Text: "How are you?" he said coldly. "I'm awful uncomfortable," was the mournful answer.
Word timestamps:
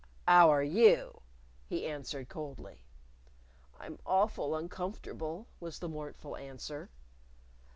"How 0.27 0.49
are 0.49 0.63
you?" 0.63 1.21
he 1.67 1.87
said 2.05 2.27
coldly. 2.27 2.81
"I'm 3.79 3.99
awful 4.03 4.55
uncomfortable," 4.55 5.45
was 5.59 5.77
the 5.77 5.89
mournful 5.89 6.37
answer. 6.37 6.89